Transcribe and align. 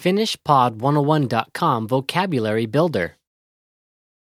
FinishPod101.com 0.00 1.86
Vocabulary 1.86 2.66
Builder. 2.66 3.16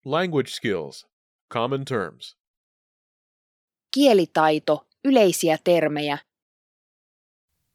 Language 0.04 0.48
skills. 0.54 1.04
Common 1.50 1.84
terms. 1.84 2.34
Kielitaito, 3.94 4.86
yleisiä 5.04 5.58
termejä. 5.64 6.18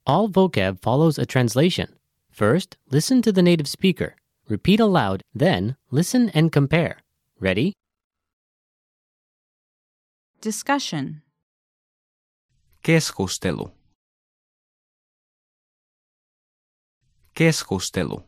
All 0.05 0.27
vocab 0.27 0.77
follows 0.83 1.19
a 1.19 1.25
translation. 1.25 1.87
First, 2.31 2.75
listen 2.91 3.21
to 3.21 3.31
the 3.31 3.41
native 3.41 3.67
speaker. 3.67 4.15
Repeat 4.49 4.79
aloud, 4.79 5.21
then, 5.37 5.75
listen 5.91 6.31
and 6.35 6.49
compare. 6.51 6.95
Ready? 7.41 7.71
Discussion. 10.43 11.21
Keskustelu. 12.83 13.71
Keskustelu. 17.37 18.23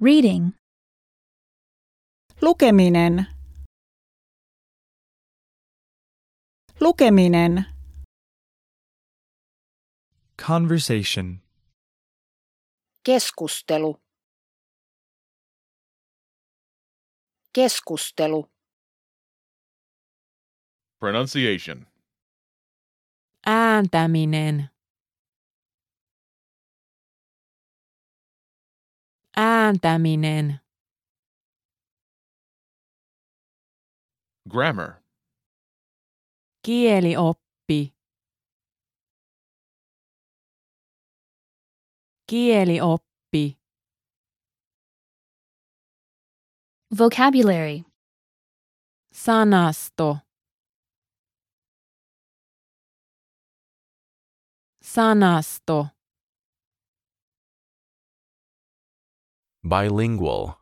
Reading. 0.00 0.52
Lukeminen. 2.42 3.26
Lukeminen. 6.80 7.64
Conversation. 10.46 11.42
Keskustelu. 13.04 14.00
Keskustelu. 17.52 18.50
Pronunciation. 21.00 21.86
Ääntäminen. 23.46 24.77
Ääntäminen. 29.68 30.60
Grammar. 34.50 35.02
Kielioppi. 36.66 37.94
Kielioppi. 42.30 43.58
Vocabulary. 46.98 47.84
Sanasto. 49.12 50.18
Sanasto. 54.82 55.97
Bilingual. 59.68 60.52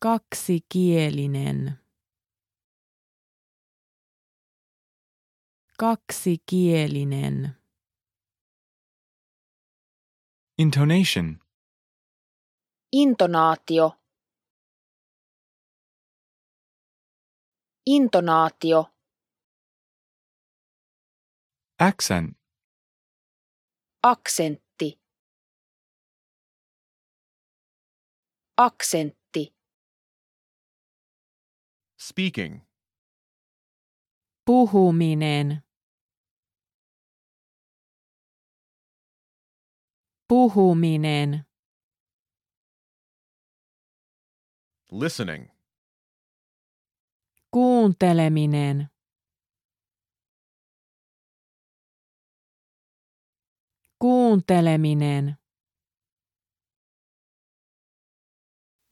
Kaksikielinen. 0.00 1.78
Kaksikielinen. 5.78 7.56
Intonation. 10.58 11.40
Intonaatio. 12.92 13.92
Intonaatio. 17.86 18.84
Accent. 21.78 22.36
Aksentti. 24.02 24.65
Aksentti. 28.58 29.54
Speaking. 31.98 32.62
Puhuminen. 34.46 35.62
Puhuminen. 40.28 41.44
Listening. 44.92 45.50
Kuunteleminen. 47.50 48.88
Kuunteleminen. 53.98 55.45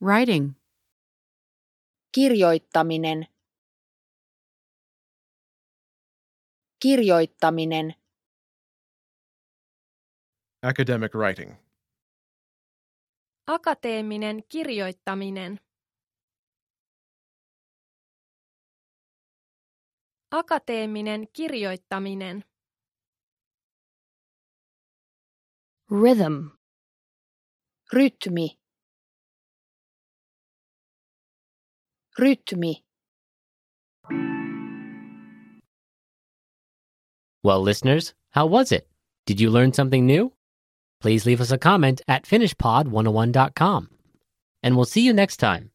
Writing. 0.01 0.53
Kirjoittaminen. 2.15 3.27
Kirjoittaminen. 6.81 7.95
Academic 10.63 11.15
writing. 11.15 11.55
Akateeminen 13.47 14.43
kirjoittaminen. 14.49 15.59
Akateeminen 20.31 21.27
kirjoittaminen. 21.33 22.43
Rhythm. 25.91 26.47
Rytmi. 27.93 28.64
Rytmi. 32.19 32.83
Well, 37.43 37.61
listeners, 37.61 38.13
how 38.31 38.45
was 38.45 38.71
it? 38.71 38.87
Did 39.25 39.39
you 39.39 39.49
learn 39.49 39.73
something 39.73 40.05
new? 40.05 40.33
Please 41.01 41.25
leave 41.25 41.41
us 41.41 41.51
a 41.51 41.57
comment 41.57 42.01
at 42.07 42.23
finishpod101.com. 42.25 43.89
And 44.63 44.75
we'll 44.75 44.85
see 44.85 45.01
you 45.01 45.13
next 45.13 45.37
time. 45.37 45.71